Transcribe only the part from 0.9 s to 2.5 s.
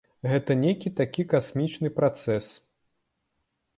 такі касмічны працэс.